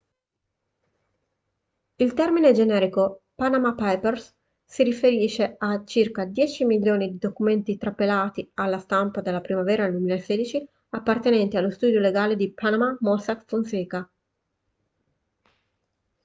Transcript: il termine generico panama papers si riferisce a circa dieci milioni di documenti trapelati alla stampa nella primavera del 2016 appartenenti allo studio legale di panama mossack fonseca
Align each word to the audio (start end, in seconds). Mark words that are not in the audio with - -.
il 1.97 2.13
termine 2.15 2.53
generico 2.53 3.21
panama 3.35 3.75
papers 3.75 4.35
si 4.65 4.81
riferisce 4.81 5.53
a 5.59 5.83
circa 5.85 6.25
dieci 6.25 6.65
milioni 6.65 7.11
di 7.11 7.17
documenti 7.19 7.77
trapelati 7.77 8.49
alla 8.55 8.79
stampa 8.79 9.21
nella 9.21 9.41
primavera 9.41 9.83
del 9.83 9.97
2016 9.99 10.67
appartenenti 10.89 11.55
allo 11.57 11.69
studio 11.69 11.99
legale 11.99 12.35
di 12.35 12.51
panama 12.51 12.97
mossack 13.01 13.43
fonseca 13.45 14.09